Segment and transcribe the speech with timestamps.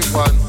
[0.00, 0.39] everyone.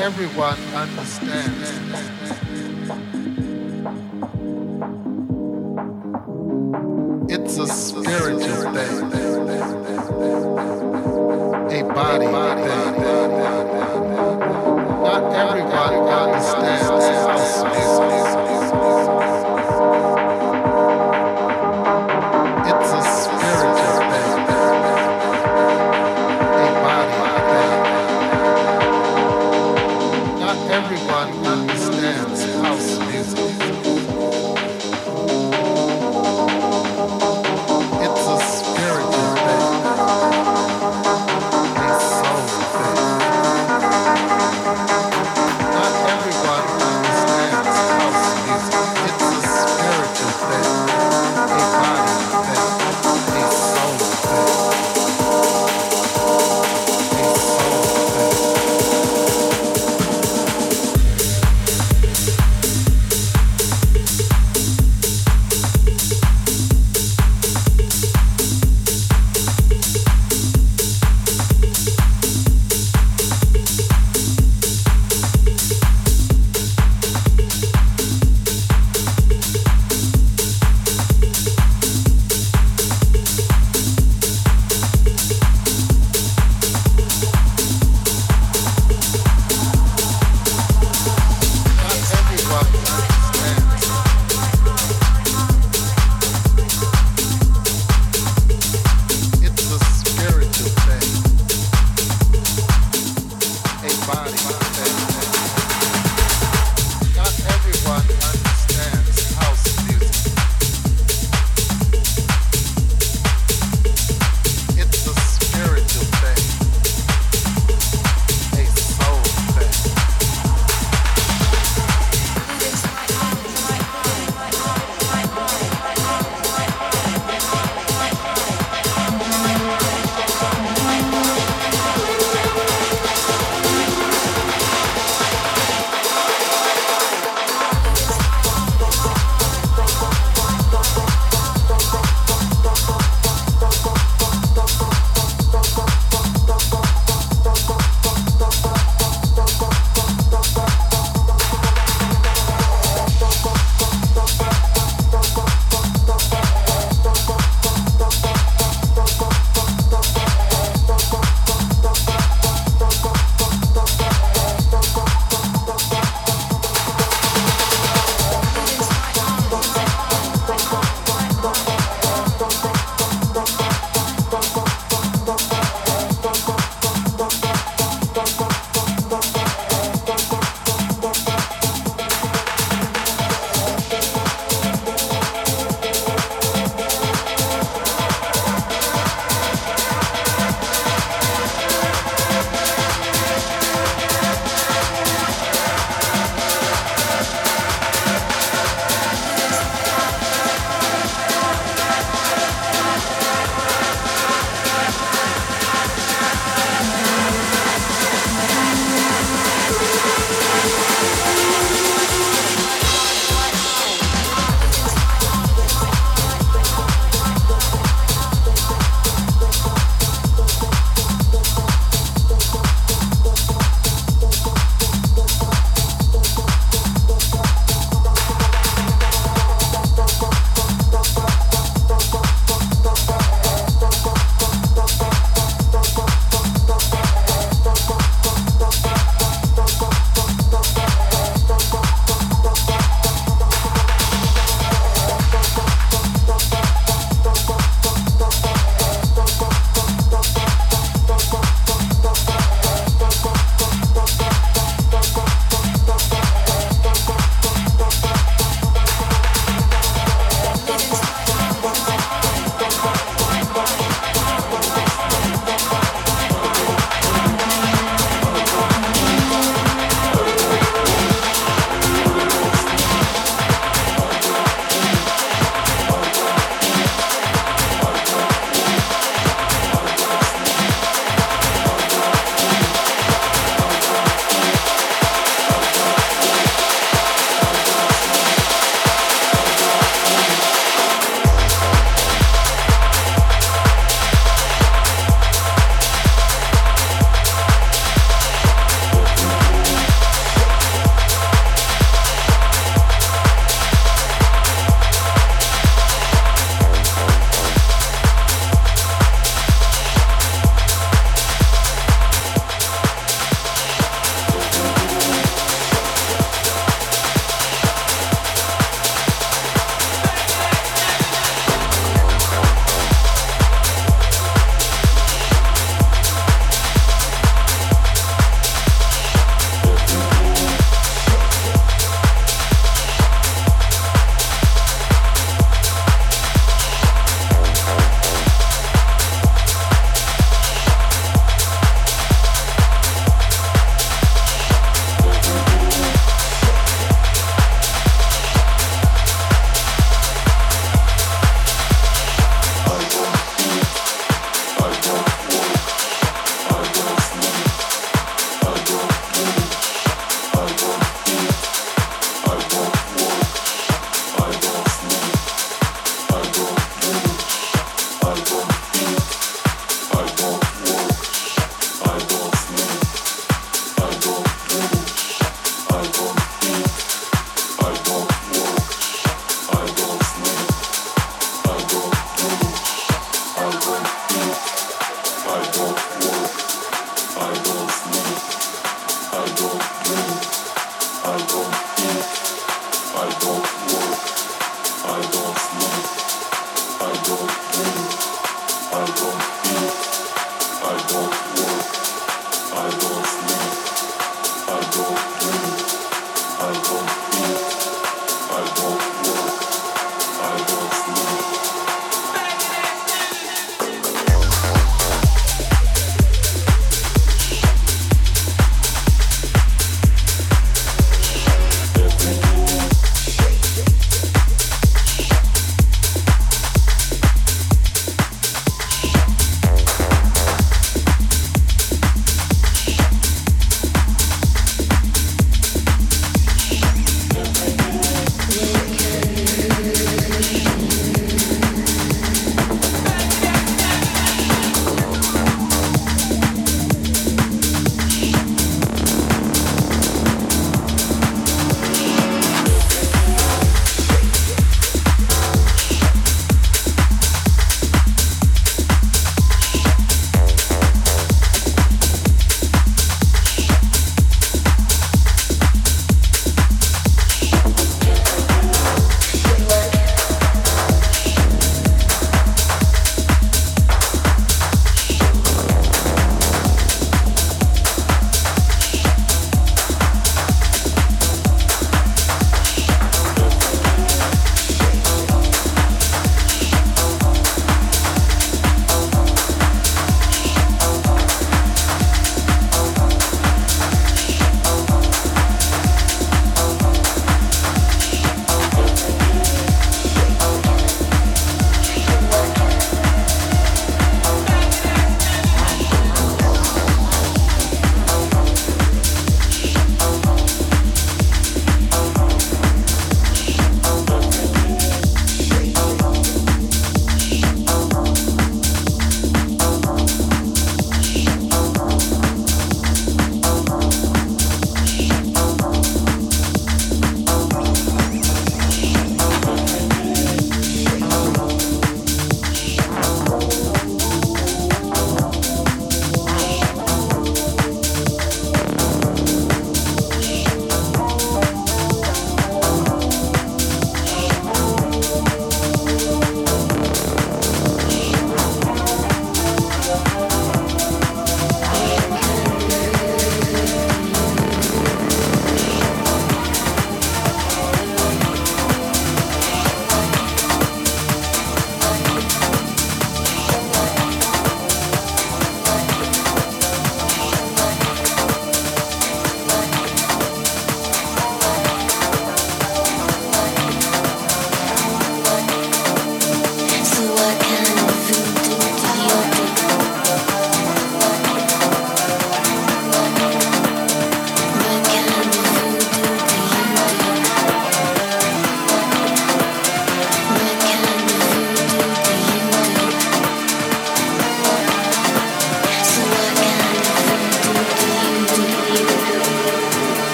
[0.00, 1.89] everyone understands.